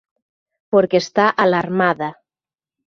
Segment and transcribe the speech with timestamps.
[0.71, 2.09] Porque está alarmada.